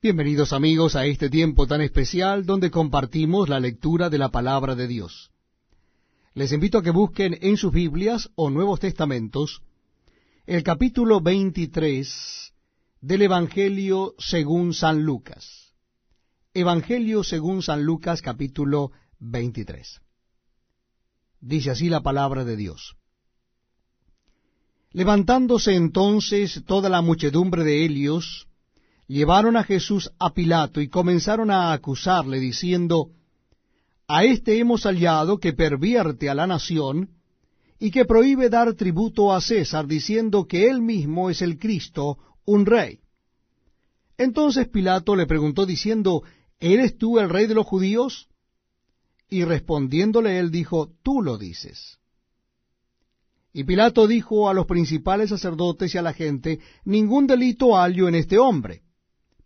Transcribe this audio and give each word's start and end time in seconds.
Bienvenidos 0.00 0.52
amigos 0.52 0.94
a 0.94 1.06
este 1.06 1.28
tiempo 1.28 1.66
tan 1.66 1.80
especial 1.80 2.46
donde 2.46 2.70
compartimos 2.70 3.48
la 3.48 3.58
lectura 3.58 4.08
de 4.08 4.18
la 4.18 4.28
palabra 4.28 4.76
de 4.76 4.86
Dios. 4.86 5.32
Les 6.34 6.52
invito 6.52 6.78
a 6.78 6.84
que 6.84 6.92
busquen 6.92 7.36
en 7.40 7.56
sus 7.56 7.72
Biblias 7.72 8.30
o 8.36 8.48
Nuevos 8.48 8.78
Testamentos 8.78 9.60
el 10.46 10.62
capítulo 10.62 11.20
23 11.20 12.54
del 13.00 13.22
Evangelio 13.22 14.14
según 14.18 14.72
San 14.72 15.02
Lucas. 15.02 15.74
Evangelio 16.54 17.24
según 17.24 17.64
San 17.64 17.82
Lucas 17.82 18.22
capítulo 18.22 18.92
23. 19.18 20.00
Dice 21.40 21.72
así 21.72 21.88
la 21.88 22.04
palabra 22.04 22.44
de 22.44 22.56
Dios. 22.56 22.94
Levantándose 24.92 25.74
entonces 25.74 26.62
toda 26.68 26.88
la 26.88 27.02
muchedumbre 27.02 27.64
de 27.64 27.84
Helios, 27.84 28.47
llevaron 29.08 29.56
a 29.56 29.64
Jesús 29.64 30.10
a 30.18 30.32
Pilato 30.34 30.80
y 30.80 30.88
comenzaron 30.88 31.50
a 31.50 31.72
acusarle, 31.72 32.38
diciendo, 32.38 33.10
A 34.06 34.24
éste 34.24 34.58
hemos 34.58 34.82
hallado 34.84 35.38
que 35.38 35.54
pervierte 35.54 36.30
a 36.30 36.34
la 36.34 36.46
nación 36.46 37.10
y 37.80 37.90
que 37.90 38.04
prohíbe 38.04 38.50
dar 38.50 38.74
tributo 38.74 39.32
a 39.32 39.40
César, 39.40 39.86
diciendo 39.86 40.46
que 40.46 40.68
él 40.68 40.82
mismo 40.82 41.30
es 41.30 41.42
el 41.42 41.58
Cristo, 41.58 42.18
un 42.44 42.66
rey. 42.66 43.00
Entonces 44.18 44.68
Pilato 44.68 45.16
le 45.16 45.26
preguntó 45.26 45.64
diciendo, 45.64 46.22
¿Eres 46.60 46.98
tú 46.98 47.18
el 47.18 47.30
rey 47.30 47.46
de 47.46 47.54
los 47.54 47.66
judíos? 47.66 48.28
Y 49.30 49.44
respondiéndole 49.44 50.38
él 50.38 50.50
dijo, 50.50 50.90
Tú 51.02 51.22
lo 51.22 51.38
dices. 51.38 51.98
Y 53.52 53.64
Pilato 53.64 54.06
dijo 54.06 54.48
a 54.50 54.54
los 54.54 54.66
principales 54.66 55.30
sacerdotes 55.30 55.94
y 55.94 55.98
a 55.98 56.02
la 56.02 56.12
gente, 56.12 56.58
Ningún 56.84 57.26
delito 57.26 57.76
hallo 57.76 58.08
en 58.08 58.16
este 58.16 58.38
hombre. 58.38 58.82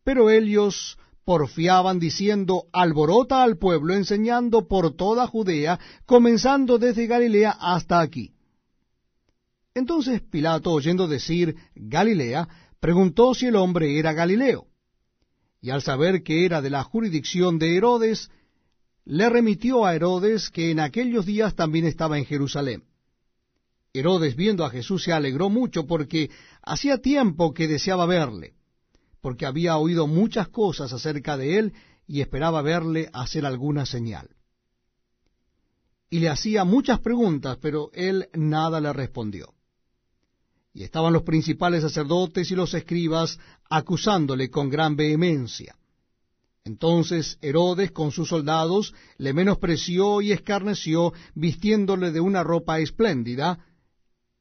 Pero 0.05 0.31
ellos 0.31 0.99
porfiaban 1.25 1.99
diciendo, 1.99 2.65
alborota 2.73 3.43
al 3.43 3.57
pueblo, 3.57 3.95
enseñando 3.95 4.67
por 4.67 4.97
toda 4.97 5.27
Judea, 5.27 5.79
comenzando 6.05 6.79
desde 6.79 7.07
Galilea 7.07 7.57
hasta 7.61 8.01
aquí. 8.01 8.33
Entonces 9.75 10.21
Pilato, 10.21 10.71
oyendo 10.73 11.07
decir 11.07 11.57
Galilea, 11.75 12.49
preguntó 12.81 13.35
si 13.35 13.47
el 13.47 13.57
hombre 13.57 13.99
era 13.99 14.13
Galileo. 14.13 14.67
Y 15.61 15.71
al 15.71 15.83
saber 15.83 16.25
que 16.25 16.45
era 16.45 16.61
de 16.61 16.71
la 16.71 16.83
jurisdicción 16.83 17.59
de 17.59 17.77
Herodes, 17.77 18.31
le 19.05 19.29
remitió 19.31 19.87
a 19.87 19.95
Herodes, 19.95 20.51
que 20.51 20.71
en 20.71 20.81
aquellos 20.81 21.25
días 21.25 21.55
también 21.55 21.87
estaba 21.87 22.19
en 22.19 22.25
Jerusalén. 22.25 22.85
Herodes, 23.95 24.35
viendo 24.35 24.65
a 24.65 24.71
Jesús, 24.71 25.05
se 25.05 25.13
alegró 25.13 25.51
mucho 25.51 25.87
porque 25.87 26.31
hacía 26.63 26.99
tiempo 26.99 27.55
que 27.55 27.69
deseaba 27.69 28.07
verle 28.07 28.55
porque 29.23 29.47
había 29.47 29.79
oído 29.79 30.07
muchas 30.07 30.49
cosas 30.49 30.93
acerca 30.93 31.39
de 31.39 31.59
él 31.59 31.73
y 32.07 32.21
esperaba 32.21 32.61
verle 32.61 33.09
hacer 33.15 33.47
alguna 33.47 33.87
señal. 33.87 34.29
Y 36.11 36.19
le 36.19 36.29
hacía 36.29 36.65
muchas 36.65 36.99
preguntas, 36.99 37.57
pero 37.63 37.91
él 37.95 38.29
nada 38.35 38.81
le 38.81 38.93
respondió. 38.93 39.55
Y 40.75 40.83
estaban 40.83 41.13
los 41.13 41.23
principales 41.23 41.83
sacerdotes 41.83 42.51
y 42.51 42.55
los 42.55 42.75
escribas 42.75 43.39
acusándole 43.71 44.51
con 44.51 44.69
gran 44.69 44.97
vehemencia. 44.97 45.77
Entonces 46.65 47.39
Herodes 47.41 47.93
con 47.93 48.11
sus 48.11 48.29
soldados 48.29 48.95
le 49.19 49.33
menospreció 49.33 50.21
y 50.21 50.33
escarneció, 50.33 51.13
vistiéndole 51.35 52.11
de 52.11 52.21
una 52.21 52.43
ropa 52.43 52.81
espléndida, 52.81 53.65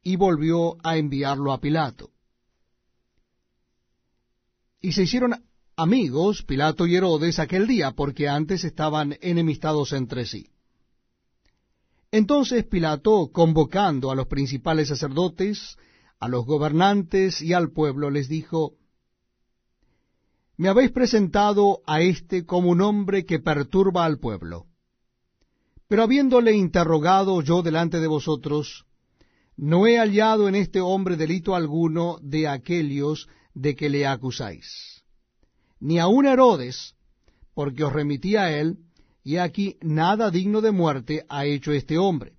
y 0.02 0.16
volvió 0.16 0.76
a 0.82 0.96
enviarlo 0.96 1.52
a 1.52 1.60
Pilato. 1.60 2.11
Y 4.82 4.92
se 4.92 5.04
hicieron 5.04 5.42
amigos 5.76 6.42
Pilato 6.42 6.86
y 6.86 6.96
Herodes 6.96 7.38
aquel 7.38 7.68
día, 7.68 7.92
porque 7.92 8.28
antes 8.28 8.64
estaban 8.64 9.16
enemistados 9.20 9.92
entre 9.92 10.26
sí. 10.26 10.48
Entonces 12.10 12.66
Pilato, 12.66 13.30
convocando 13.32 14.10
a 14.10 14.16
los 14.16 14.26
principales 14.26 14.88
sacerdotes, 14.88 15.78
a 16.18 16.28
los 16.28 16.44
gobernantes 16.44 17.40
y 17.40 17.52
al 17.52 17.70
pueblo, 17.70 18.10
les 18.10 18.28
dijo, 18.28 18.74
Me 20.56 20.68
habéis 20.68 20.90
presentado 20.90 21.80
a 21.86 22.00
éste 22.00 22.44
como 22.44 22.68
un 22.68 22.80
hombre 22.80 23.24
que 23.24 23.38
perturba 23.38 24.04
al 24.04 24.18
pueblo. 24.18 24.66
Pero 25.86 26.02
habiéndole 26.02 26.52
interrogado 26.54 27.40
yo 27.40 27.62
delante 27.62 28.00
de 28.00 28.08
vosotros, 28.08 28.84
no 29.56 29.86
he 29.86 29.98
hallado 29.98 30.48
en 30.48 30.54
este 30.54 30.80
hombre 30.80 31.16
delito 31.16 31.54
alguno 31.54 32.18
de 32.22 32.48
aquellos 32.48 33.28
de 33.54 33.76
que 33.76 33.88
le 33.88 34.06
acusáis. 34.06 35.02
Ni 35.80 35.98
aun 35.98 36.26
Herodes, 36.26 36.94
porque 37.54 37.84
os 37.84 37.92
remití 37.92 38.36
a 38.36 38.56
él, 38.56 38.78
y 39.24 39.36
aquí 39.36 39.76
nada 39.82 40.30
digno 40.30 40.60
de 40.60 40.72
muerte 40.72 41.24
ha 41.28 41.44
hecho 41.44 41.72
este 41.72 41.98
hombre. 41.98 42.32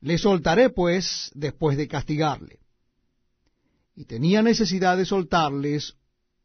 Le 0.00 0.18
soltaré, 0.18 0.70
pues, 0.70 1.30
después 1.34 1.76
de 1.76 1.88
castigarle. 1.88 2.58
Y 3.94 4.04
tenía 4.04 4.42
necesidad 4.42 4.96
de 4.96 5.06
soltarles 5.06 5.94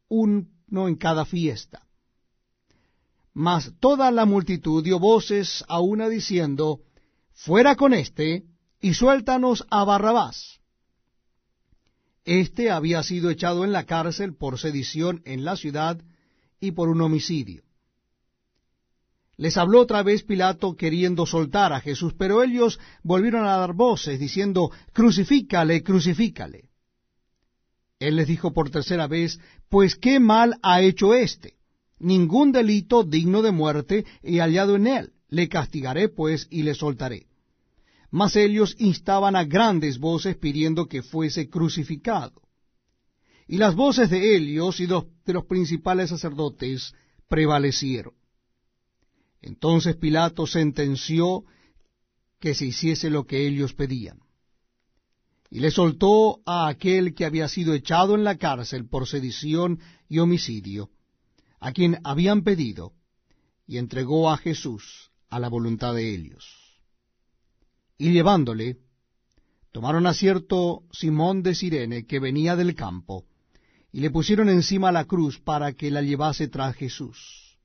uno 0.08 0.88
en 0.88 0.96
cada 0.96 1.26
fiesta. 1.26 1.86
Mas 3.34 3.74
toda 3.80 4.12
la 4.12 4.26
multitud 4.26 4.84
dio 4.84 5.00
voces 5.00 5.64
a 5.68 5.80
una 5.80 6.10
diciendo, 6.10 6.82
Fuera 7.34 7.76
con 7.76 7.94
éste, 7.94 8.44
y 8.82 8.94
suéltanos 8.94 9.66
a 9.70 9.84
Barrabás. 9.84 10.60
Este 12.26 12.70
había 12.70 13.04
sido 13.04 13.30
echado 13.30 13.66
en 13.66 13.72
la 13.72 13.86
cárcel 13.86 14.36
por 14.36 14.60
sedición 14.60 15.22
en 15.26 15.44
la 15.44 15.56
ciudad 15.56 16.02
y 16.60 16.72
por 16.72 16.90
un 16.90 17.02
homicidio. 17.02 17.64
Les 19.38 19.56
habló 19.58 19.82
otra 19.82 20.04
vez 20.04 20.24
Pilato 20.24 20.76
queriendo 20.76 21.26
soltar 21.26 21.72
a 21.72 21.80
Jesús, 21.80 22.14
pero 22.18 22.44
ellos 22.44 22.78
volvieron 23.04 23.46
a 23.46 23.56
dar 23.56 23.74
voces 23.74 24.20
diciendo, 24.20 24.70
Crucifícale, 24.92 25.82
crucifícale. 25.82 26.70
Él 28.00 28.18
les 28.18 28.28
dijo 28.28 28.54
por 28.54 28.70
tercera 28.70 29.08
vez, 29.08 29.40
Pues 29.70 29.96
qué 29.96 30.20
mal 30.20 30.56
ha 30.62 30.82
hecho 30.82 31.14
éste. 31.14 31.56
Ningún 32.00 32.52
delito 32.52 33.04
digno 33.04 33.42
de 33.42 33.52
muerte 33.52 34.06
he 34.24 34.40
hallado 34.40 34.76
en 34.76 34.88
él. 34.88 35.14
Le 35.30 35.48
castigaré 35.48 36.10
pues 36.10 36.48
y 36.50 36.64
le 36.64 36.76
soltaré 36.76 37.29
mas 38.12 38.36
ellos 38.36 38.76
instaban 38.80 39.36
a 39.36 39.44
grandes 39.44 40.00
voces 40.00 40.36
pidiendo 40.38 40.88
que 40.88 41.04
fuese 41.04 41.50
crucificado. 41.50 42.42
Y 43.48 43.58
las 43.58 43.76
voces 43.76 44.10
de 44.10 44.36
ellos 44.36 44.80
y 44.80 44.88
de 44.88 45.34
los 45.34 45.46
principales 45.46 46.10
sacerdotes 46.10 46.94
prevalecieron. 47.28 48.14
Entonces 49.42 49.96
Pilato 49.96 50.46
sentenció 50.48 51.46
que 52.40 52.54
se 52.54 52.68
hiciese 52.68 53.10
lo 53.10 53.26
que 53.26 53.48
ellos 53.48 53.74
pedían. 53.74 54.20
Y 55.52 55.62
le 55.62 55.72
soltó 55.72 56.42
a 56.46 56.68
aquel 56.68 57.16
que 57.16 57.26
había 57.26 57.48
sido 57.48 57.74
echado 57.74 58.14
en 58.14 58.24
la 58.24 58.38
cárcel 58.38 58.88
por 58.88 59.08
sedición 59.08 59.80
y 60.08 60.20
homicidio, 60.20 60.92
a 61.60 61.72
quien 61.72 62.00
habían 62.04 62.44
pedido, 62.44 62.94
y 63.66 63.78
entregó 63.78 64.30
a 64.30 64.38
Jesús 64.38 65.12
a 65.30 65.40
la 65.40 65.50
voluntad 65.50 65.96
de 65.96 66.14
ellos 66.14 66.59
y 68.00 68.14
llevándole, 68.14 68.78
tomaron 69.72 70.08
a 70.08 70.14
cierto 70.14 70.84
Simón 70.92 71.44
de 71.44 71.54
Sirene 71.54 72.08
que 72.08 72.20
venía 72.20 72.56
del 72.56 72.74
campo, 72.74 73.26
y 73.92 74.00
le 74.00 74.10
pusieron 74.10 74.50
encima 74.50 74.92
la 74.92 75.06
cruz 75.06 75.40
para 75.40 75.74
que 75.74 75.92
la 75.92 76.02
llevase 76.02 76.48
tras 76.48 76.76
Jesús. 76.76 77.58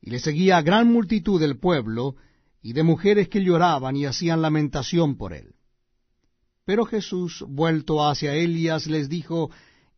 Y 0.00 0.10
le 0.10 0.18
seguía 0.18 0.62
gran 0.62 0.90
multitud 0.90 1.38
del 1.38 1.58
pueblo 1.58 2.16
y 2.62 2.72
de 2.72 2.82
mujeres 2.82 3.28
que 3.28 3.44
lloraban 3.44 3.94
y 3.94 4.06
hacían 4.06 4.40
lamentación 4.40 5.16
por 5.16 5.34
él. 5.34 5.54
Pero 6.64 6.86
Jesús, 6.86 7.44
vuelto 7.46 8.06
hacia 8.06 8.34
Elias, 8.34 8.86
les 8.86 9.10
dijo, 9.10 9.50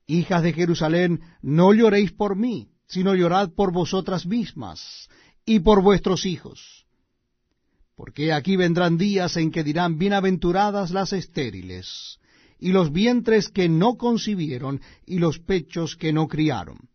Hijas 0.07 0.43
de 0.43 0.53
Jerusalén, 0.53 1.21
no 1.43 1.73
lloréis 1.73 2.13
por 2.13 2.35
mí, 2.35 2.71
sino 2.89 3.15
llorad 3.15 3.51
por 3.51 3.73
vosotras 3.73 4.27
mismas 4.27 5.09
y 5.45 5.61
por 5.61 5.83
vuestros 5.83 6.27
hijos 6.27 6.86
porque 7.97 8.33
aquí 8.33 8.57
vendrán 8.57 8.99
días 8.99 9.37
en 9.39 9.51
que 9.51 9.65
dirán, 9.65 9.99
bienaventuradas 9.99 10.91
las 10.91 11.15
estériles, 11.15 12.19
y 12.59 12.73
los 12.73 12.93
vientres 12.93 13.49
que 13.49 13.69
no 13.69 13.97
concibieron, 13.97 14.83
y 15.07 15.19
los 15.19 15.39
pechos 15.39 15.97
que 15.97 16.13
no 16.13 16.29
criaron. 16.29 16.91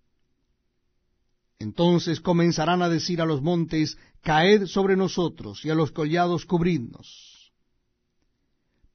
Entonces 1.58 2.22
comenzarán 2.22 2.84
a 2.84 2.90
decir 2.90 3.20
a 3.20 3.26
los 3.26 3.42
montes, 3.42 3.98
caed 4.22 4.68
sobre 4.68 4.96
nosotros, 4.96 5.66
y 5.66 5.72
a 5.72 5.76
los 5.76 5.92
collados 5.92 6.46
cubridnos. 6.46 7.52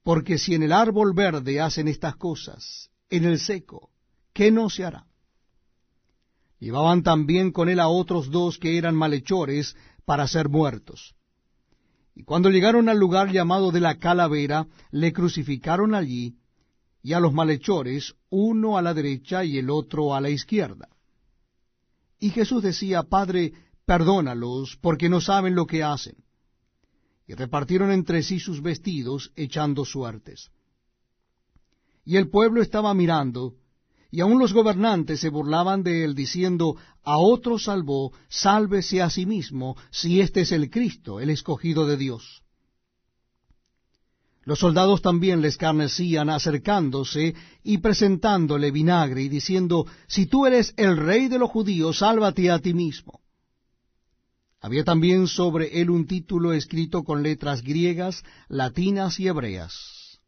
Porque 0.01 0.37
si 0.37 0.55
en 0.55 0.63
el 0.63 0.71
árbol 0.71 1.13
verde 1.13 1.59
hacen 1.59 1.89
estas 1.89 2.15
cosas, 2.15 2.89
en 3.09 3.25
el 3.25 3.39
seco, 3.39 3.89
¿qué 4.33 4.49
no 4.49 4.69
se 4.69 4.85
hará? 4.85 5.05
Llevaban 6.59 7.03
también 7.03 7.51
con 7.51 7.67
él 7.67 7.81
a 7.81 7.89
otros 7.89 8.31
dos 8.31 8.57
que 8.57 8.77
eran 8.77 8.95
malhechores 8.95 9.75
para 10.05 10.27
ser 10.27 10.47
muertos. 10.47 11.16
Y 12.17 12.23
cuando 12.23 12.49
llegaron 12.49 12.89
al 12.89 12.97
lugar 12.97 13.31
llamado 13.31 13.71
de 13.71 13.79
la 13.79 13.99
calavera, 13.99 14.65
le 14.89 15.13
crucificaron 15.13 15.93
allí, 15.93 16.33
y 17.03 17.13
a 17.13 17.19
los 17.19 17.31
malhechores, 17.31 18.15
uno 18.31 18.75
a 18.75 18.81
la 18.81 18.95
derecha 18.95 19.45
y 19.45 19.59
el 19.59 19.69
otro 19.69 20.15
a 20.15 20.19
la 20.19 20.31
izquierda. 20.31 20.89
Y 22.19 22.31
Jesús 22.31 22.63
decía, 22.63 23.03
Padre, 23.03 23.53
perdónalos, 23.85 24.79
porque 24.81 25.09
no 25.09 25.21
saben 25.21 25.53
lo 25.53 25.67
que 25.67 25.83
hacen. 25.83 26.15
Y 27.27 27.35
repartieron 27.35 27.91
entre 27.91 28.23
sí 28.23 28.39
sus 28.39 28.63
vestidos, 28.63 29.31
echando 29.35 29.85
suertes. 29.85 30.49
Y 32.03 32.17
el 32.17 32.31
pueblo 32.31 32.63
estaba 32.63 32.95
mirando, 32.95 33.53
y 34.09 34.21
aun 34.21 34.39
los 34.39 34.53
gobernantes 34.53 35.19
se 35.19 35.29
burlaban 35.29 35.83
de 35.83 36.03
él, 36.03 36.15
diciendo, 36.15 36.77
A 37.03 37.17
otro 37.17 37.59
salvó, 37.59 38.13
sálvese 38.29 39.01
a 39.01 39.09
sí 39.09 39.25
mismo, 39.25 39.75
si 39.91 40.21
este 40.21 40.41
es 40.41 40.51
el 40.51 40.69
Cristo, 40.69 41.19
el 41.19 41.29
escogido 41.29 41.85
de 41.85 41.97
Dios. 41.97 42.43
Los 44.43 44.59
soldados 44.59 45.01
también 45.01 45.41
le 45.41 45.49
escarnecían 45.49 46.29
acercándose 46.29 47.35
y 47.65 47.79
presentándole 47.79 48.71
vinagre 48.71 49.23
y 49.23 49.27
diciendo, 49.27 49.85
Si 50.07 50.25
tú 50.25 50.45
eres 50.45 50.73
el 50.77 50.95
rey 50.95 51.27
de 51.27 51.37
los 51.37 51.49
judíos, 51.49 51.97
sálvate 51.97 52.49
a 52.49 52.59
ti 52.59 52.73
mismo. 52.73 53.19
Había 54.61 54.85
también 54.85 55.27
sobre 55.27 55.81
él 55.81 55.89
un 55.89 56.07
título 56.07 56.53
escrito 56.53 57.03
con 57.03 57.23
letras 57.23 57.61
griegas, 57.61 58.23
latinas 58.47 59.19
y 59.19 59.27
hebreas. 59.27 60.21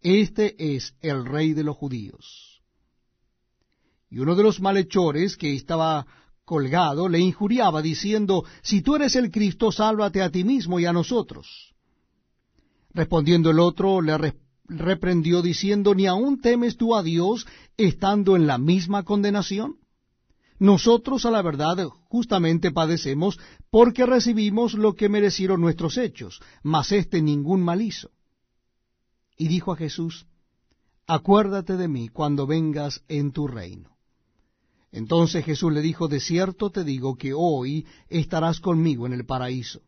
Este 0.00 0.74
es 0.76 0.94
el 1.02 1.26
rey 1.26 1.52
de 1.52 1.62
los 1.62 1.76
judíos. 1.76 2.49
Y 4.10 4.18
uno 4.18 4.34
de 4.34 4.42
los 4.42 4.60
malhechores 4.60 5.36
que 5.36 5.54
estaba 5.54 6.06
colgado 6.44 7.08
le 7.08 7.20
injuriaba 7.20 7.80
diciendo, 7.80 8.44
Si 8.62 8.82
tú 8.82 8.96
eres 8.96 9.14
el 9.14 9.30
Cristo, 9.30 9.70
sálvate 9.70 10.20
a 10.20 10.30
ti 10.30 10.42
mismo 10.42 10.80
y 10.80 10.86
a 10.86 10.92
nosotros. 10.92 11.74
Respondiendo 12.92 13.50
el 13.50 13.60
otro, 13.60 14.02
le 14.02 14.34
reprendió 14.66 15.42
diciendo, 15.42 15.94
¿ni 15.94 16.06
aún 16.06 16.40
temes 16.40 16.76
tú 16.76 16.96
a 16.96 17.02
Dios 17.02 17.46
estando 17.76 18.34
en 18.34 18.48
la 18.48 18.58
misma 18.58 19.04
condenación? 19.04 19.76
Nosotros 20.58 21.24
a 21.24 21.30
la 21.30 21.40
verdad 21.40 21.88
justamente 22.08 22.70
padecemos 22.70 23.38
porque 23.70 24.04
recibimos 24.04 24.74
lo 24.74 24.94
que 24.94 25.08
merecieron 25.08 25.60
nuestros 25.60 25.96
hechos, 25.96 26.40
mas 26.62 26.92
éste 26.92 27.22
ningún 27.22 27.62
mal 27.62 27.80
hizo. 27.80 28.10
Y 29.38 29.48
dijo 29.48 29.72
a 29.72 29.76
Jesús, 29.76 30.26
Acuérdate 31.06 31.76
de 31.76 31.88
mí 31.88 32.08
cuando 32.08 32.46
vengas 32.46 33.02
en 33.08 33.32
tu 33.32 33.48
reino. 33.48 33.89
Entonces 34.92 35.44
Jesús 35.44 35.72
le 35.72 35.82
dijo, 35.82 36.08
De 36.08 36.20
cierto 36.20 36.70
te 36.70 36.84
digo 36.84 37.16
que 37.16 37.32
hoy 37.32 37.86
estarás 38.08 38.60
conmigo 38.60 39.06
en 39.06 39.12
el 39.12 39.24
paraíso. 39.24 39.82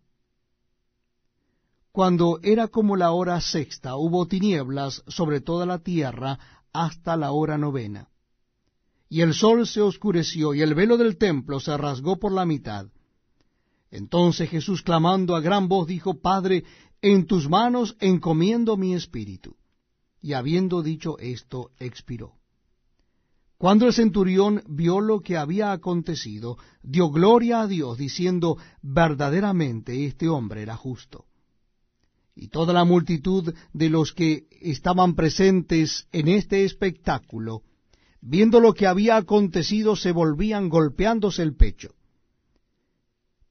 Cuando 1.90 2.38
era 2.42 2.68
como 2.68 2.96
la 2.96 3.12
hora 3.12 3.40
sexta, 3.40 3.96
hubo 3.96 4.26
tinieblas 4.26 5.02
sobre 5.08 5.40
toda 5.40 5.66
la 5.66 5.80
tierra 5.80 6.38
hasta 6.72 7.16
la 7.16 7.32
hora 7.32 7.58
novena. 7.58 8.08
Y 9.10 9.20
el 9.20 9.34
sol 9.34 9.66
se 9.66 9.82
oscureció, 9.82 10.54
y 10.54 10.62
el 10.62 10.74
velo 10.74 10.96
del 10.96 11.18
templo 11.18 11.60
se 11.60 11.76
rasgó 11.76 12.18
por 12.18 12.32
la 12.32 12.46
mitad. 12.46 12.86
Entonces 13.90 14.48
Jesús, 14.48 14.80
clamando 14.80 15.36
a 15.36 15.40
gran 15.40 15.68
voz, 15.68 15.86
dijo, 15.86 16.22
Padre, 16.22 16.64
en 17.02 17.26
tus 17.26 17.46
manos 17.50 17.94
encomiendo 18.00 18.78
mi 18.78 18.94
espíritu. 18.94 19.56
Y 20.22 20.32
habiendo 20.32 20.82
dicho 20.82 21.18
esto, 21.18 21.72
expiró. 21.78 22.41
Cuando 23.62 23.86
el 23.86 23.92
centurión 23.92 24.64
vio 24.66 25.00
lo 25.00 25.20
que 25.20 25.36
había 25.36 25.70
acontecido, 25.70 26.58
dio 26.82 27.10
gloria 27.10 27.60
a 27.60 27.68
Dios, 27.68 27.96
diciendo, 27.96 28.56
verdaderamente 28.82 30.04
este 30.04 30.28
hombre 30.28 30.62
era 30.62 30.76
justo 30.76 31.26
y 32.34 32.48
toda 32.48 32.72
la 32.72 32.84
multitud 32.84 33.54
de 33.72 33.88
los 33.88 34.12
que 34.12 34.48
estaban 34.60 35.14
presentes 35.14 36.08
en 36.10 36.26
este 36.26 36.64
espectáculo, 36.64 37.62
viendo 38.20 38.58
lo 38.58 38.74
que 38.74 38.88
había 38.88 39.16
acontecido, 39.16 39.94
se 39.94 40.10
volvían 40.10 40.68
golpeándose 40.68 41.44
el 41.44 41.54
pecho. 41.54 41.94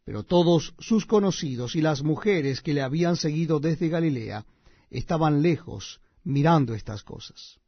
Pero 0.04 0.24
todos 0.24 0.74
sus 0.78 1.06
conocidos 1.06 1.78
y 1.78 1.82
las 1.82 2.04
mujeres 2.04 2.60
que 2.60 2.74
le 2.74 2.82
habían 2.82 3.16
seguido 3.16 3.62
desde 3.62 3.88
Galilea 3.88 4.46
estaban 4.90 5.42
lejos 5.42 6.02
mirando 6.26 6.74
estas 6.74 7.02
cosas. 7.02 7.61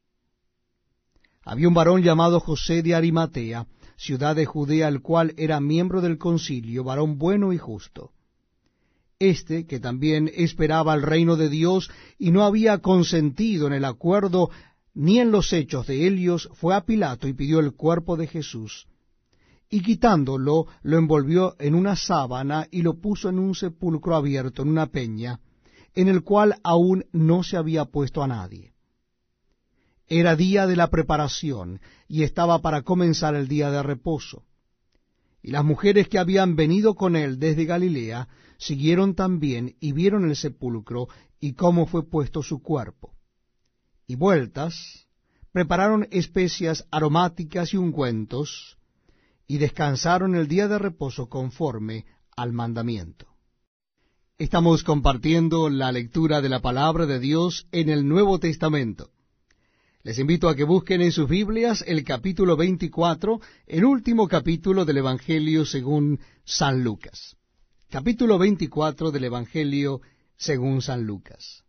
Había 1.43 1.67
un 1.67 1.73
varón 1.73 2.01
llamado 2.01 2.39
José 2.39 2.81
de 2.83 2.95
Arimatea, 2.95 3.67
ciudad 3.97 4.35
de 4.35 4.45
Judea, 4.45 4.87
el 4.87 5.01
cual 5.01 5.33
era 5.37 5.59
miembro 5.59 6.01
del 6.01 6.17
concilio, 6.17 6.83
varón 6.83 7.17
bueno 7.17 7.53
y 7.53 7.57
justo 7.57 8.11
este, 9.29 9.65
que 9.65 9.79
también 9.79 10.29
esperaba 10.35 10.93
el 10.93 11.01
reino 11.01 11.35
de 11.35 11.49
Dios 11.49 11.89
y 12.17 12.31
no 12.31 12.43
había 12.43 12.79
consentido 12.79 13.67
en 13.67 13.73
el 13.73 13.85
acuerdo 13.85 14.49
ni 14.93 15.19
en 15.19 15.31
los 15.31 15.53
hechos 15.53 15.87
de 15.87 16.05
Helios, 16.05 16.49
fue 16.53 16.75
a 16.75 16.81
Pilato 16.81 17.27
y 17.27 17.33
pidió 17.33 17.59
el 17.59 17.73
cuerpo 17.73 18.15
de 18.15 18.27
Jesús. 18.27 18.87
Y 19.69 19.81
quitándolo, 19.81 20.67
lo 20.83 20.97
envolvió 20.97 21.55
en 21.59 21.73
una 21.73 21.95
sábana 21.95 22.67
y 22.69 22.83
lo 22.83 22.99
puso 22.99 23.29
en 23.29 23.39
un 23.39 23.55
sepulcro 23.55 24.15
abierto, 24.15 24.61
en 24.61 24.69
una 24.69 24.87
peña, 24.87 25.39
en 25.95 26.09
el 26.09 26.21
cual 26.23 26.55
aún 26.63 27.05
no 27.11 27.41
se 27.43 27.57
había 27.57 27.85
puesto 27.85 28.21
a 28.21 28.27
nadie. 28.27 28.72
Era 30.07 30.35
día 30.35 30.67
de 30.67 30.75
la 30.75 30.89
preparación, 30.89 31.79
y 32.07 32.23
estaba 32.23 32.59
para 32.59 32.81
comenzar 32.81 33.35
el 33.35 33.47
día 33.47 33.71
de 33.71 33.83
reposo. 33.83 34.43
Y 35.41 35.51
las 35.51 35.63
mujeres 35.63 36.07
que 36.07 36.19
habían 36.19 36.55
venido 36.55 36.95
con 36.95 37.15
él 37.15 37.39
desde 37.39 37.65
Galilea 37.65 38.27
siguieron 38.57 39.15
también 39.15 39.75
y 39.79 39.91
vieron 39.91 40.25
el 40.25 40.35
sepulcro 40.35 41.07
y 41.39 41.53
cómo 41.53 41.85
fue 41.85 42.09
puesto 42.09 42.43
su 42.43 42.61
cuerpo. 42.61 43.13
Y 44.07 44.15
vueltas, 44.15 45.07
prepararon 45.51 46.07
especias 46.11 46.85
aromáticas 46.91 47.73
y 47.73 47.77
ungüentos, 47.77 48.77
y 49.47 49.57
descansaron 49.57 50.35
el 50.35 50.47
día 50.47 50.67
de 50.67 50.79
reposo 50.79 51.27
conforme 51.29 52.05
al 52.35 52.53
mandamiento. 52.53 53.27
Estamos 54.37 54.83
compartiendo 54.83 55.69
la 55.69 55.91
lectura 55.91 56.41
de 56.41 56.49
la 56.49 56.61
palabra 56.61 57.05
de 57.05 57.19
Dios 57.19 57.67
en 57.71 57.89
el 57.89 58.07
Nuevo 58.07 58.39
Testamento. 58.39 59.12
Les 60.03 60.19
invito 60.19 60.49
a 60.49 60.55
que 60.55 60.63
busquen 60.63 61.01
en 61.01 61.11
sus 61.11 61.29
Biblias 61.29 61.83
el 61.87 62.03
capítulo 62.03 62.57
24, 62.57 63.39
el 63.67 63.85
último 63.85 64.27
capítulo 64.27 64.85
del 64.85 64.97
Evangelio 64.97 65.65
según 65.65 66.19
San 66.43 66.83
Lucas 66.83 67.37
capítulo 67.93 68.39
24 68.39 69.11
del 69.11 69.25
Evangelio 69.25 70.01
según 70.35 70.81
San 70.81 71.03
Lucas. 71.03 71.63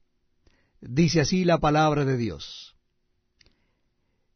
Dice 0.80 1.20
así 1.20 1.44
la 1.44 1.58
palabra 1.58 2.06
de 2.06 2.16
Dios. 2.16 2.74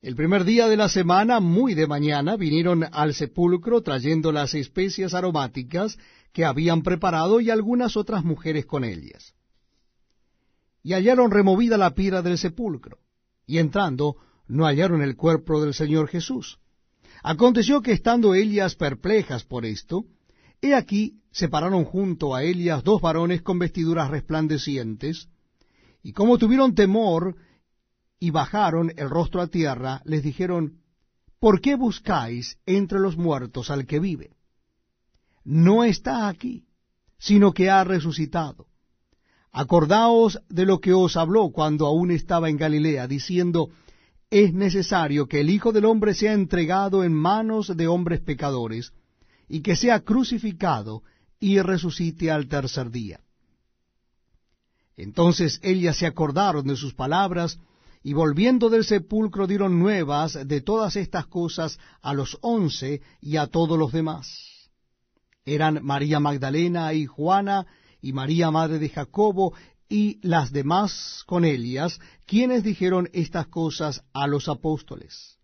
El 0.02 0.14
primer 0.14 0.44
día 0.44 0.68
de 0.68 0.76
la 0.76 0.90
semana, 0.90 1.40
muy 1.40 1.72
de 1.72 1.86
mañana, 1.86 2.36
vinieron 2.36 2.84
al 2.92 3.14
sepulcro 3.14 3.80
trayendo 3.80 4.32
las 4.32 4.52
especias 4.52 5.14
aromáticas 5.14 5.96
que 6.34 6.44
habían 6.44 6.82
preparado 6.82 7.40
y 7.40 7.48
algunas 7.48 7.96
otras 7.96 8.22
mujeres 8.22 8.66
con 8.66 8.84
ellas. 8.84 9.34
Y 10.82 10.92
hallaron 10.92 11.30
removida 11.30 11.78
la 11.78 11.94
piedra 11.94 12.20
del 12.20 12.36
sepulcro, 12.36 12.98
y 13.48 13.58
entrando 13.58 14.14
no 14.46 14.64
hallaron 14.64 15.02
el 15.02 15.16
cuerpo 15.16 15.60
del 15.60 15.74
Señor 15.74 16.06
Jesús. 16.06 16.60
Aconteció 17.24 17.82
que 17.82 17.90
estando 17.90 18.34
ellas 18.34 18.76
perplejas 18.76 19.42
por 19.42 19.66
esto, 19.66 20.04
He 20.60 20.74
aquí 20.74 21.20
se 21.30 21.48
pararon 21.48 21.84
junto 21.84 22.34
a 22.34 22.42
Elias 22.42 22.82
dos 22.82 23.00
varones 23.00 23.42
con 23.42 23.58
vestiduras 23.58 24.10
resplandecientes, 24.10 25.28
y 26.02 26.12
como 26.12 26.38
tuvieron 26.38 26.74
temor 26.74 27.36
y 28.18 28.30
bajaron 28.30 28.92
el 28.96 29.08
rostro 29.08 29.40
a 29.40 29.46
tierra, 29.46 30.02
les 30.04 30.22
dijeron, 30.22 30.80
¿por 31.38 31.60
qué 31.60 31.76
buscáis 31.76 32.58
entre 32.66 32.98
los 32.98 33.16
muertos 33.16 33.70
al 33.70 33.86
que 33.86 34.00
vive? 34.00 34.36
No 35.44 35.84
está 35.84 36.28
aquí, 36.28 36.66
sino 37.18 37.52
que 37.52 37.70
ha 37.70 37.84
resucitado. 37.84 38.66
Acordaos 39.60 40.38
de 40.48 40.64
lo 40.64 40.78
que 40.78 40.92
os 40.92 41.16
habló 41.16 41.50
cuando 41.50 41.88
aún 41.88 42.12
estaba 42.12 42.48
en 42.48 42.56
Galilea, 42.56 43.08
diciendo, 43.08 43.70
es 44.30 44.54
necesario 44.54 45.26
que 45.26 45.40
el 45.40 45.50
Hijo 45.50 45.72
del 45.72 45.84
Hombre 45.84 46.14
sea 46.14 46.32
entregado 46.32 47.02
en 47.02 47.12
manos 47.12 47.76
de 47.76 47.88
hombres 47.88 48.20
pecadores, 48.20 48.92
y 49.48 49.62
que 49.62 49.74
sea 49.74 49.98
crucificado 49.98 51.02
y 51.40 51.60
resucite 51.60 52.30
al 52.30 52.46
tercer 52.46 52.92
día. 52.92 53.18
Entonces 54.96 55.58
ellas 55.64 55.96
se 55.96 56.06
acordaron 56.06 56.64
de 56.64 56.76
sus 56.76 56.94
palabras, 56.94 57.58
y 58.04 58.12
volviendo 58.12 58.70
del 58.70 58.84
sepulcro 58.84 59.48
dieron 59.48 59.80
nuevas 59.80 60.38
de 60.46 60.60
todas 60.60 60.94
estas 60.94 61.26
cosas 61.26 61.80
a 62.00 62.14
los 62.14 62.38
once 62.42 63.02
y 63.20 63.38
a 63.38 63.48
todos 63.48 63.76
los 63.76 63.90
demás. 63.90 64.70
Eran 65.44 65.80
María 65.82 66.20
Magdalena 66.20 66.94
y 66.94 67.06
Juana, 67.06 67.66
y 68.00 68.12
María 68.12 68.50
madre 68.50 68.78
de 68.78 68.88
Jacobo, 68.88 69.54
y 69.88 70.18
las 70.26 70.52
demás 70.52 71.22
con 71.26 71.44
ellas, 71.44 71.98
quienes 72.26 72.62
dijeron 72.62 73.08
estas 73.12 73.46
cosas 73.46 74.04
a 74.12 74.26
los 74.26 74.48
apóstoles. 74.48 75.38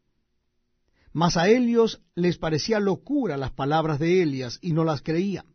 Mas 1.13 1.37
a 1.37 1.49
ellos 1.49 2.01
les 2.15 2.39
parecía 2.39 2.81
locura 2.81 3.37
las 3.37 3.53
palabras 3.53 3.99
de 3.99 4.23
Elias 4.23 4.59
y 4.61 4.73
no 4.73 4.85
las 4.85 5.01
creían. 5.01 5.47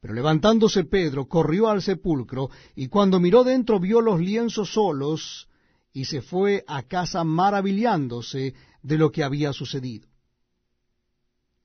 Pero 0.00 0.14
levantándose 0.14 0.84
Pedro, 0.84 1.26
corrió 1.26 1.68
al 1.68 1.82
sepulcro, 1.82 2.50
y 2.74 2.88
cuando 2.88 3.18
miró 3.18 3.44
dentro 3.44 3.80
vio 3.80 4.00
los 4.00 4.20
lienzos 4.20 4.72
solos, 4.72 5.48
y 5.92 6.04
se 6.04 6.22
fue 6.22 6.62
a 6.68 6.82
casa 6.82 7.24
maravillándose 7.24 8.54
de 8.82 8.98
lo 8.98 9.10
que 9.10 9.24
había 9.24 9.52
sucedido. 9.52 10.08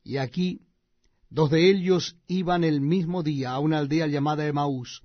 Y 0.04 0.18
aquí 0.18 0.62
dos 1.31 1.50
de 1.50 1.71
ellos 1.71 2.17
iban 2.27 2.63
el 2.65 2.81
mismo 2.81 3.23
día 3.23 3.51
a 3.51 3.59
una 3.59 3.79
aldea 3.79 4.05
llamada 4.05 4.45
Emaús, 4.45 5.01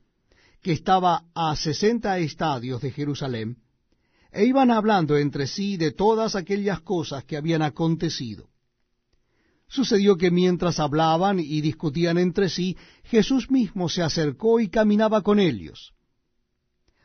que 0.60 0.72
estaba 0.72 1.24
a 1.34 1.54
sesenta 1.54 2.18
estadios 2.18 2.82
de 2.82 2.90
Jerusalén, 2.90 3.58
e 4.32 4.44
iban 4.44 4.72
hablando 4.72 5.16
entre 5.16 5.46
sí 5.46 5.76
de 5.76 5.92
todas 5.92 6.34
aquellas 6.34 6.80
cosas 6.80 7.24
que 7.24 7.36
habían 7.36 7.62
acontecido. 7.62 8.48
Sucedió 9.68 10.16
que 10.16 10.32
mientras 10.32 10.80
hablaban 10.80 11.38
y 11.38 11.60
discutían 11.60 12.18
entre 12.18 12.48
sí, 12.48 12.76
Jesús 13.04 13.48
mismo 13.50 13.88
se 13.88 14.02
acercó 14.02 14.58
y 14.58 14.68
caminaba 14.68 15.22
con 15.22 15.38
ellos. 15.38 15.94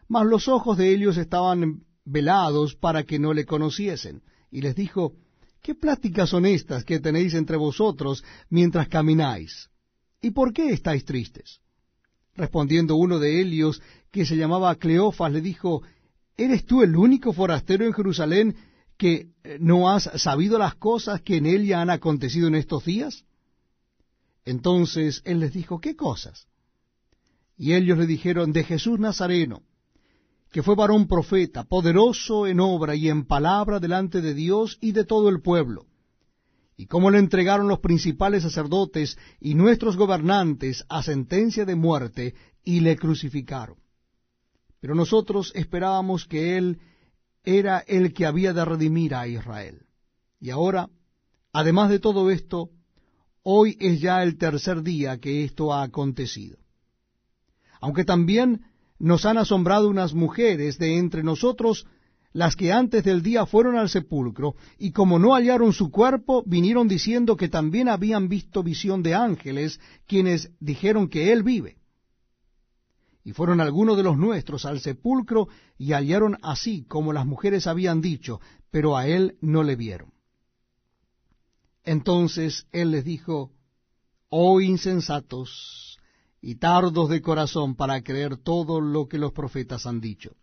Mas 0.08 0.26
los 0.26 0.48
ojos 0.48 0.78
de 0.78 0.94
ellos 0.94 1.18
estaban 1.18 1.84
velados 2.06 2.76
para 2.76 3.04
que 3.04 3.20
no 3.20 3.34
le 3.34 3.46
conociesen, 3.46 4.24
y 4.50 4.62
les 4.62 4.76
dijo, 4.76 5.14
¿Qué 5.62 5.76
pláticas 5.76 6.30
son 6.30 6.46
estas 6.46 6.84
que 6.84 7.00
tenéis 7.00 7.34
entre 7.34 7.58
vosotros 7.58 8.24
mientras 8.50 8.88
camináis? 8.88 9.70
¿Y 10.22 10.32
por 10.32 10.54
qué 10.54 10.70
estáis 10.70 11.06
tristes? 11.06 11.60
Respondiendo 12.36 12.96
uno 12.96 13.20
de 13.20 13.42
ellos, 13.42 13.82
que 14.12 14.26
se 14.26 14.38
llamaba 14.38 14.76
Cleofas, 14.76 15.32
le 15.32 15.42
dijo, 15.42 15.84
¿Eres 16.38 16.66
tú 16.66 16.82
el 16.82 16.96
único 16.96 17.34
forastero 17.34 17.86
en 17.86 17.94
Jerusalén 17.94 18.56
que 18.98 19.30
eh, 19.44 19.58
no 19.60 19.90
has 19.90 20.10
sabido 20.22 20.58
las 20.58 20.76
cosas 20.76 21.22
que 21.22 21.38
en 21.38 21.46
ella 21.46 21.82
han 21.82 21.90
acontecido 21.90 22.48
en 22.48 22.56
estos 22.56 22.86
días? 22.86 23.26
Entonces 24.46 25.22
él 25.26 25.40
les 25.40 25.54
dijo, 25.54 25.80
¿qué 25.80 25.96
cosas? 25.96 26.48
Y 27.58 27.74
ellos 27.74 27.98
le 27.98 28.08
dijeron, 28.08 28.54
de 28.54 28.64
Jesús 28.64 29.00
Nazareno, 29.00 29.62
que 30.52 30.64
fue 30.64 30.76
varón 30.76 31.08
profeta, 31.08 31.64
poderoso 31.64 32.46
en 32.46 32.60
obra 32.60 32.94
y 32.94 33.08
en 33.10 33.26
palabra 33.26 33.80
delante 33.80 34.22
de 34.22 34.34
Dios 34.34 34.78
y 34.82 34.92
de 34.92 35.06
todo 35.06 35.30
el 35.30 35.42
pueblo, 35.42 35.86
y 36.76 36.88
cómo 36.88 37.10
le 37.10 37.20
entregaron 37.20 37.68
los 37.70 37.80
principales 37.80 38.44
sacerdotes 38.44 39.18
y 39.40 39.56
nuestros 39.56 39.96
gobernantes 39.96 40.86
a 40.90 41.04
sentencia 41.04 41.64
de 41.64 41.76
muerte 41.76 42.36
y 42.66 42.82
le 42.82 42.98
crucificaron. 42.98 43.78
Pero 44.82 44.94
nosotros 44.94 45.52
esperábamos 45.56 46.26
que 46.26 46.58
él 46.58 46.80
era 47.44 47.80
el 47.80 48.14
que 48.14 48.26
había 48.26 48.52
de 48.52 48.66
redimir 48.66 49.16
a 49.16 49.28
Israel. 49.28 49.86
Y 50.40 50.50
ahora, 50.50 50.90
además 51.54 51.90
de 51.90 52.00
todo 52.00 52.30
esto, 52.30 52.72
hoy 53.44 53.78
es 53.80 54.02
ya 54.02 54.22
el 54.24 54.38
tercer 54.38 54.82
día 54.82 55.20
que 55.20 55.44
esto 55.44 55.74
ha 55.74 55.84
acontecido. 55.84 56.58
Aunque 57.80 58.04
también 58.04 58.71
nos 59.02 59.26
han 59.26 59.40
asombrado 59.40 59.90
unas 59.90 60.14
mujeres 60.14 60.78
de 60.78 61.00
entre 61.00 61.24
nosotros, 61.24 61.88
las 62.34 62.56
que 62.56 62.72
antes 62.72 63.04
del 63.04 63.24
día 63.24 63.48
fueron 63.48 63.76
al 63.76 63.90
sepulcro, 63.90 64.56
y 64.78 64.92
como 64.92 65.18
no 65.18 65.34
hallaron 65.34 65.74
su 65.74 65.90
cuerpo, 65.90 66.44
vinieron 66.46 66.88
diciendo 66.88 67.36
que 67.36 67.50
también 67.50 67.90
habían 67.90 68.30
visto 68.30 68.62
visión 68.62 69.02
de 69.02 69.16
ángeles, 69.16 69.80
quienes 70.06 70.52
dijeron 70.60 71.10
que 71.10 71.34
él 71.34 71.42
vive. 71.42 71.78
Y 73.24 73.34
fueron 73.34 73.60
algunos 73.60 73.98
de 73.98 74.04
los 74.04 74.18
nuestros 74.18 74.66
al 74.66 74.80
sepulcro 74.80 75.48
y 75.80 75.94
hallaron 75.94 76.38
así 76.44 76.84
como 76.84 77.12
las 77.12 77.26
mujeres 77.26 77.66
habían 77.66 78.02
dicho, 78.02 78.40
pero 78.70 78.98
a 78.98 79.08
él 79.08 79.36
no 79.42 79.64
le 79.64 79.76
vieron. 79.76 80.14
Entonces 81.84 82.68
él 82.72 82.92
les 82.92 83.04
dijo, 83.04 83.52
Oh 84.30 84.62
insensatos 84.62 85.91
y 86.42 86.56
tardos 86.56 87.10
de 87.10 87.22
corazón 87.22 87.76
para 87.76 88.02
creer 88.02 88.38
todo 88.38 88.82
lo 88.82 89.08
que 89.08 89.20
los 89.20 89.32
profetas 89.32 89.86
han 89.86 90.02
dicho. 90.02 90.36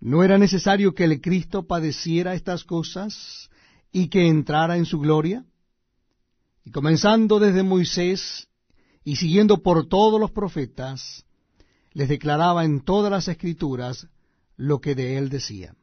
¿No 0.00 0.22
era 0.22 0.38
necesario 0.38 0.94
que 0.94 1.04
el 1.04 1.20
Cristo 1.20 1.66
padeciera 1.66 2.34
estas 2.34 2.64
cosas 2.64 3.50
y 3.92 4.08
que 4.08 4.28
entrara 4.28 4.76
en 4.76 4.84
su 4.84 4.98
gloria? 4.98 5.44
Y 6.64 6.70
comenzando 6.70 7.38
desde 7.38 7.62
Moisés 7.62 8.48
y 9.04 9.16
siguiendo 9.16 9.62
por 9.62 9.88
todos 9.88 10.20
los 10.20 10.30
profetas, 10.30 11.24
les 11.92 12.08
declaraba 12.08 12.64
en 12.64 12.80
todas 12.80 13.10
las 13.10 13.28
escrituras 13.28 14.08
lo 14.56 14.80
que 14.80 14.94
de 14.94 15.16
él 15.16 15.30
decía. 15.30 15.74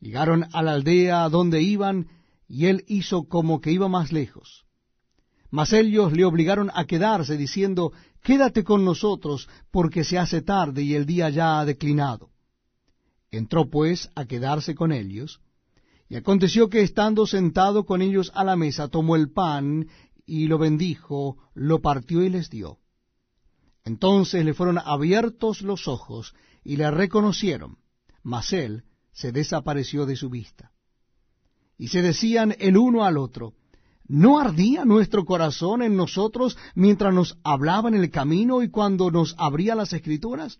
Llegaron 0.00 0.46
a 0.52 0.62
la 0.62 0.72
aldea 0.72 1.28
donde 1.28 1.62
iban, 1.62 2.08
y 2.46 2.66
él 2.66 2.84
hizo 2.88 3.24
como 3.24 3.60
que 3.60 3.72
iba 3.72 3.88
más 3.88 4.12
lejos. 4.12 4.64
Mas 5.50 5.72
ellos 5.72 6.12
le 6.12 6.24
obligaron 6.24 6.70
a 6.74 6.84
quedarse, 6.84 7.36
diciendo, 7.36 7.92
Quédate 8.22 8.64
con 8.64 8.84
nosotros, 8.84 9.48
porque 9.70 10.04
se 10.04 10.18
hace 10.18 10.42
tarde 10.42 10.82
y 10.82 10.94
el 10.94 11.06
día 11.06 11.30
ya 11.30 11.60
ha 11.60 11.64
declinado. 11.64 12.30
Entró 13.30 13.68
pues 13.68 14.10
a 14.14 14.26
quedarse 14.26 14.74
con 14.74 14.92
ellos, 14.92 15.40
y 16.08 16.16
aconteció 16.16 16.68
que 16.68 16.82
estando 16.82 17.26
sentado 17.26 17.84
con 17.84 18.02
ellos 18.02 18.30
a 18.34 18.44
la 18.44 18.56
mesa, 18.56 18.88
tomó 18.88 19.16
el 19.16 19.30
pan, 19.30 19.88
y 20.26 20.46
lo 20.46 20.58
bendijo, 20.58 21.36
lo 21.54 21.80
partió 21.80 22.22
y 22.22 22.28
les 22.28 22.50
dio 22.50 22.78
entonces 23.88 24.44
le 24.44 24.52
fueron 24.52 24.76
abiertos 24.76 25.62
los 25.62 25.88
ojos 25.88 26.34
y 26.62 26.76
le 26.76 26.90
reconocieron, 26.90 27.78
mas 28.22 28.52
él 28.52 28.84
se 29.12 29.32
desapareció 29.32 30.04
de 30.04 30.14
su 30.14 30.28
vista. 30.28 30.72
Y 31.78 31.88
se 31.88 32.02
decían 32.02 32.54
el 32.58 32.76
uno 32.76 33.04
al 33.04 33.16
otro, 33.16 33.54
¿no 34.08 34.40
ardía 34.40 34.84
nuestro 34.84 35.24
corazón 35.24 35.82
en 35.82 35.96
nosotros 35.96 36.56
mientras 36.74 37.14
nos 37.14 37.38
hablaba 37.44 37.88
en 37.88 37.94
el 37.94 38.10
camino 38.10 38.62
y 38.62 38.70
cuando 38.70 39.10
nos 39.10 39.34
abría 39.38 39.74
las 39.74 39.92
escrituras? 39.92 40.58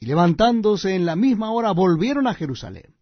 Y 0.00 0.06
levantándose 0.06 0.94
en 0.94 1.06
la 1.06 1.14
misma 1.14 1.52
hora 1.52 1.72
volvieron 1.72 2.26
a 2.26 2.34
Jerusalén 2.34 2.94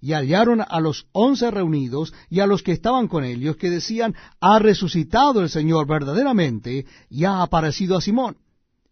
y 0.00 0.12
hallaron 0.12 0.62
a 0.66 0.80
los 0.80 1.06
once 1.12 1.50
reunidos 1.50 2.14
y 2.28 2.40
a 2.40 2.46
los 2.46 2.62
que 2.62 2.72
estaban 2.72 3.08
con 3.08 3.24
ellos, 3.24 3.56
que 3.56 3.70
decían, 3.70 4.14
ha 4.40 4.58
resucitado 4.58 5.40
el 5.42 5.50
Señor 5.50 5.86
verdaderamente 5.86 6.86
y 7.10 7.24
ha 7.24 7.42
aparecido 7.42 7.96
a 7.96 8.00
Simón. 8.00 8.38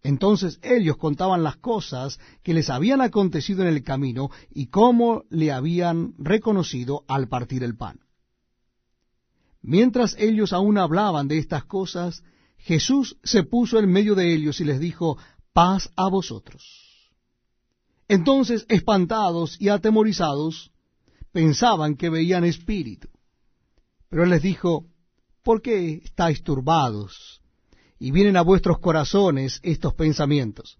Entonces 0.02 0.60
ellos 0.62 0.96
contaban 0.96 1.42
las 1.42 1.56
cosas 1.56 2.20
que 2.42 2.54
les 2.54 2.70
habían 2.70 3.00
acontecido 3.00 3.62
en 3.62 3.68
el 3.68 3.82
camino 3.82 4.30
y 4.50 4.66
cómo 4.66 5.24
le 5.30 5.50
habían 5.50 6.14
reconocido 6.18 7.04
al 7.08 7.28
partir 7.28 7.64
el 7.64 7.76
pan. 7.76 8.00
Mientras 9.62 10.16
ellos 10.18 10.52
aún 10.52 10.78
hablaban 10.78 11.28
de 11.28 11.38
estas 11.38 11.64
cosas, 11.64 12.22
Jesús 12.58 13.18
se 13.22 13.42
puso 13.42 13.78
en 13.78 13.90
medio 13.90 14.14
de 14.14 14.34
ellos 14.34 14.60
y 14.60 14.64
les 14.64 14.80
dijo, 14.80 15.18
paz 15.52 15.90
a 15.96 16.08
vosotros. 16.08 16.62
Entonces, 18.08 18.64
espantados 18.68 19.60
y 19.60 19.68
atemorizados, 19.68 20.72
pensaban 21.32 21.96
que 21.96 22.08
veían 22.08 22.44
espíritu. 22.44 23.08
Pero 24.08 24.24
él 24.24 24.30
les 24.30 24.42
dijo, 24.42 24.86
¿por 25.42 25.60
qué 25.60 26.00
estáis 26.04 26.42
turbados 26.42 27.42
y 27.98 28.10
vienen 28.10 28.36
a 28.36 28.42
vuestros 28.42 28.78
corazones 28.78 29.60
estos 29.62 29.94
pensamientos? 29.94 30.78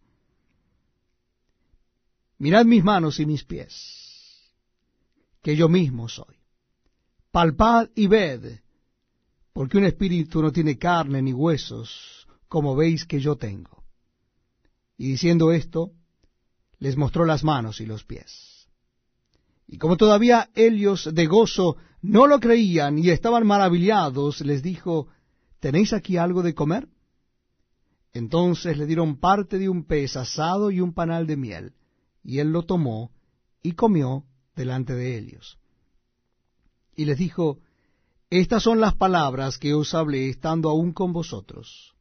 Mirad 2.38 2.64
mis 2.64 2.84
manos 2.84 3.18
y 3.20 3.26
mis 3.26 3.44
pies, 3.44 4.52
que 5.42 5.56
yo 5.56 5.68
mismo 5.68 6.08
soy. 6.08 6.36
Palpad 7.30 7.88
y 7.94 8.06
ved, 8.06 8.60
porque 9.58 9.76
un 9.76 9.86
espíritu 9.86 10.40
no 10.40 10.52
tiene 10.52 10.78
carne 10.78 11.20
ni 11.20 11.32
huesos, 11.32 12.28
como 12.46 12.76
veis 12.76 13.04
que 13.04 13.18
yo 13.18 13.34
tengo. 13.34 13.82
Y 14.96 15.08
diciendo 15.08 15.50
esto, 15.50 15.90
les 16.78 16.96
mostró 16.96 17.24
las 17.24 17.42
manos 17.42 17.80
y 17.80 17.86
los 17.86 18.04
pies. 18.04 18.68
Y 19.66 19.78
como 19.78 19.96
todavía 19.96 20.48
ellos 20.54 21.12
de 21.12 21.26
gozo 21.26 21.76
no 22.02 22.28
lo 22.28 22.38
creían 22.38 23.00
y 23.00 23.10
estaban 23.10 23.48
maravillados, 23.48 24.42
les 24.42 24.62
dijo, 24.62 25.08
¿tenéis 25.58 25.92
aquí 25.92 26.18
algo 26.18 26.44
de 26.44 26.54
comer? 26.54 26.88
Entonces 28.12 28.78
le 28.78 28.86
dieron 28.86 29.18
parte 29.18 29.58
de 29.58 29.68
un 29.68 29.86
pez 29.86 30.16
asado 30.16 30.70
y 30.70 30.80
un 30.80 30.94
panal 30.94 31.26
de 31.26 31.36
miel, 31.36 31.74
y 32.22 32.38
él 32.38 32.52
lo 32.52 32.62
tomó 32.62 33.10
y 33.60 33.72
comió 33.72 34.24
delante 34.54 34.94
de 34.94 35.18
ellos. 35.18 35.58
Y 36.94 37.06
les 37.06 37.18
dijo, 37.18 37.58
Estas 38.30 38.62
son 38.62 38.80
las 38.80 38.94
palabras 38.94 39.56
que 39.56 39.72
os 39.72 39.94
hablé 39.94 40.28
estando 40.28 40.68
aún 40.68 40.92
con 40.92 41.14
vosotros, 41.14 41.94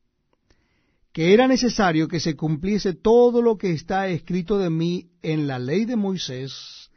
que 1.14 1.34
era 1.34 1.48
necesario 1.48 2.10
que 2.10 2.20
se 2.20 2.36
cumpliese 2.36 2.94
todo 2.94 3.42
lo 3.42 3.58
que 3.58 3.72
está 3.72 4.10
escrito 4.10 4.58
de 4.58 4.70
mí 4.70 5.10
en 5.22 5.48
la 5.48 5.58
ley 5.58 5.86
de 5.86 5.96
Moisés, 5.96 6.92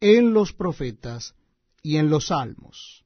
en 0.00 0.34
los 0.34 0.52
profetas 0.52 1.34
y 1.82 1.96
en 1.96 2.10
los 2.10 2.26
salmos. 2.26 3.04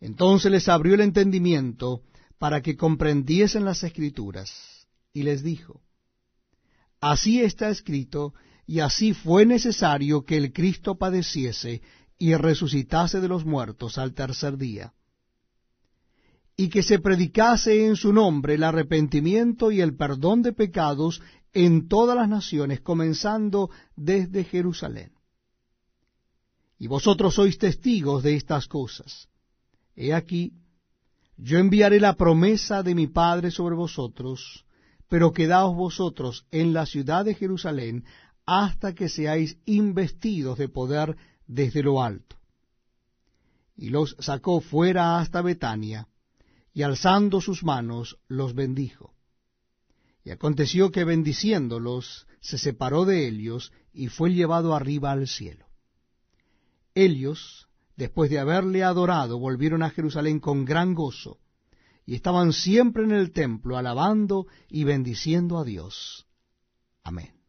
Entonces 0.00 0.52
les 0.52 0.68
abrió 0.68 0.94
el 0.94 1.00
entendimiento 1.00 2.02
para 2.38 2.62
que 2.62 2.76
comprendiesen 2.76 3.64
las 3.64 3.82
escrituras, 3.82 4.86
y 5.12 5.24
les 5.24 5.42
dijo, 5.42 5.82
Así 7.00 7.40
está 7.40 7.70
escrito, 7.70 8.34
y 8.66 8.80
así 8.80 9.14
fue 9.14 9.46
necesario 9.46 10.24
que 10.24 10.36
el 10.36 10.52
Cristo 10.52 10.94
padeciese 10.94 11.82
y 12.18 12.34
resucitase 12.34 13.20
de 13.20 13.28
los 13.28 13.44
muertos 13.44 13.98
al 13.98 14.14
tercer 14.14 14.56
día, 14.56 14.92
y 16.56 16.68
que 16.68 16.82
se 16.82 16.98
predicase 16.98 17.86
en 17.86 17.96
su 17.96 18.12
nombre 18.12 18.54
el 18.54 18.64
arrepentimiento 18.64 19.70
y 19.70 19.80
el 19.80 19.96
perdón 19.96 20.42
de 20.42 20.52
pecados 20.52 21.20
en 21.52 21.88
todas 21.88 22.16
las 22.16 22.28
naciones, 22.28 22.80
comenzando 22.80 23.70
desde 23.96 24.44
Jerusalén 24.44 25.14
y 26.78 26.86
vosotros 26.86 27.34
sois 27.34 27.56
testigos 27.58 28.22
de 28.22 28.34
estas 28.34 28.68
cosas. 28.68 29.28
He 29.96 30.12
aquí, 30.12 30.52
yo 31.36 31.58
enviaré 31.58 32.00
la 32.00 32.14
promesa 32.14 32.82
de 32.82 32.94
mi 32.94 33.06
Padre 33.06 33.50
sobre 33.50 33.74
vosotros, 33.74 34.66
pero 35.08 35.32
quedaos 35.32 35.74
vosotros 35.74 36.46
en 36.50 36.72
la 36.72 36.86
ciudad 36.86 37.24
de 37.24 37.34
Jerusalén 37.34 38.04
hasta 38.44 38.94
que 38.94 39.08
seáis 39.08 39.56
investidos 39.64 40.58
de 40.58 40.68
poder 40.68 41.16
desde 41.46 41.82
lo 41.82 42.02
alto. 42.02 42.36
Y 43.76 43.90
los 43.90 44.16
sacó 44.18 44.60
fuera 44.60 45.18
hasta 45.18 45.42
Betania, 45.42 46.08
y 46.72 46.82
alzando 46.82 47.40
sus 47.40 47.62
manos 47.64 48.18
los 48.28 48.54
bendijo. 48.54 49.14
Y 50.24 50.30
aconteció 50.30 50.90
que 50.90 51.04
bendiciéndolos 51.04 52.26
se 52.40 52.58
separó 52.58 53.04
de 53.04 53.28
ellos 53.28 53.72
y 53.92 54.08
fue 54.08 54.32
llevado 54.32 54.74
arriba 54.74 55.12
al 55.12 55.28
cielo. 55.28 55.66
Ellos, 56.94 57.68
después 57.96 58.30
de 58.30 58.38
haberle 58.38 58.82
adorado, 58.82 59.38
volvieron 59.38 59.82
a 59.82 59.90
Jerusalén 59.90 60.40
con 60.40 60.64
gran 60.64 60.94
gozo, 60.94 61.38
y 62.06 62.14
estaban 62.14 62.52
siempre 62.52 63.04
en 63.04 63.12
el 63.12 63.32
templo 63.32 63.76
alabando 63.76 64.46
y 64.68 64.84
bendiciendo 64.84 65.58
a 65.58 65.64
Dios. 65.64 66.26
Amén. 67.02 67.43